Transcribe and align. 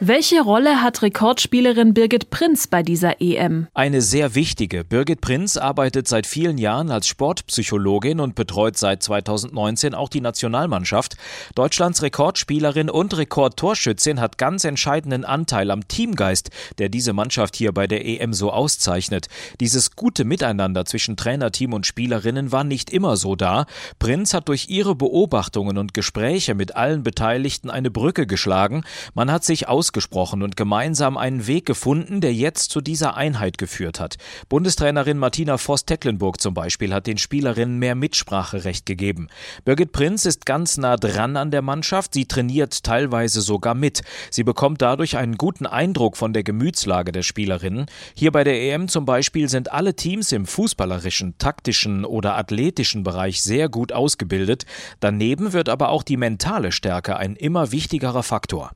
Welche 0.00 0.42
Rolle 0.42 0.80
hat 0.80 1.02
Rekordspielerin 1.02 1.92
Birgit 1.92 2.30
Prinz 2.30 2.68
bei 2.68 2.84
dieser 2.84 3.20
EM? 3.20 3.66
Eine 3.74 4.00
sehr 4.00 4.36
wichtige. 4.36 4.84
Birgit 4.84 5.20
Prinz 5.20 5.56
arbeitet 5.56 6.06
seit 6.06 6.24
vielen 6.24 6.56
Jahren 6.56 6.92
als 6.92 7.08
Sportpsychologin 7.08 8.20
und 8.20 8.36
betreut 8.36 8.76
seit 8.76 9.02
2019 9.02 9.96
auch 9.96 10.08
die 10.08 10.20
Nationalmannschaft. 10.20 11.16
Deutschlands 11.56 12.00
Rekordspielerin 12.00 12.90
und 12.90 13.16
Rekordtorschützin 13.16 14.20
hat 14.20 14.38
ganz 14.38 14.62
entscheidenden 14.62 15.24
Anteil 15.24 15.68
am 15.72 15.88
Teamgeist, 15.88 16.50
der 16.78 16.90
diese 16.90 17.12
Mannschaft 17.12 17.56
hier 17.56 17.72
bei 17.72 17.88
der 17.88 18.06
EM 18.06 18.34
so 18.34 18.52
auszeichnet. 18.52 19.26
Dieses 19.58 19.96
gute 19.96 20.24
Miteinander 20.24 20.84
zwischen 20.84 21.16
Trainerteam 21.16 21.72
und 21.72 21.86
Spielerinnen 21.86 22.52
war 22.52 22.62
nicht 22.62 22.90
immer 22.90 23.16
so 23.16 23.34
da. 23.34 23.66
Prinz 23.98 24.32
hat 24.32 24.48
durch 24.48 24.68
ihre 24.68 24.94
Beobachtungen 24.94 25.76
und 25.76 25.92
Gespräche 25.92 26.54
mit 26.54 26.76
allen 26.76 27.02
Beteiligten 27.02 27.68
eine 27.68 27.90
Brücke 27.90 28.28
geschlagen. 28.28 28.84
Man 29.14 29.32
hat 29.32 29.42
sich 29.42 29.66
aus 29.66 29.87
ausgesprochen 29.88 30.42
und 30.42 30.54
gemeinsam 30.54 31.16
einen 31.16 31.46
Weg 31.46 31.64
gefunden, 31.64 32.20
der 32.20 32.34
jetzt 32.34 32.70
zu 32.70 32.82
dieser 32.82 33.16
Einheit 33.16 33.56
geführt 33.56 34.00
hat. 34.00 34.16
Bundestrainerin 34.50 35.16
Martina 35.16 35.56
Voss-Tecklenburg 35.56 36.42
zum 36.42 36.52
Beispiel 36.52 36.92
hat 36.92 37.06
den 37.06 37.16
Spielerinnen 37.16 37.78
mehr 37.78 37.94
Mitspracherecht 37.94 38.84
gegeben. 38.84 39.28
Birgit 39.64 39.92
Prinz 39.92 40.26
ist 40.26 40.44
ganz 40.44 40.76
nah 40.76 40.96
dran 40.96 41.38
an 41.38 41.50
der 41.50 41.62
Mannschaft, 41.62 42.12
sie 42.12 42.26
trainiert 42.26 42.82
teilweise 42.82 43.40
sogar 43.40 43.74
mit. 43.74 44.02
Sie 44.30 44.44
bekommt 44.44 44.82
dadurch 44.82 45.16
einen 45.16 45.38
guten 45.38 45.64
Eindruck 45.66 46.18
von 46.18 46.34
der 46.34 46.42
Gemütslage 46.42 47.10
der 47.10 47.22
Spielerinnen. 47.22 47.86
Hier 48.14 48.30
bei 48.30 48.44
der 48.44 48.60
EM 48.60 48.88
zum 48.88 49.06
Beispiel 49.06 49.48
sind 49.48 49.72
alle 49.72 49.94
Teams 49.94 50.32
im 50.32 50.44
fußballerischen, 50.44 51.38
taktischen 51.38 52.04
oder 52.04 52.36
athletischen 52.36 53.04
Bereich 53.04 53.42
sehr 53.42 53.70
gut 53.70 53.92
ausgebildet. 53.92 54.66
Daneben 55.00 55.54
wird 55.54 55.70
aber 55.70 55.88
auch 55.88 56.02
die 56.02 56.18
mentale 56.18 56.72
Stärke 56.72 57.16
ein 57.16 57.36
immer 57.36 57.72
wichtigerer 57.72 58.22
Faktor. 58.22 58.72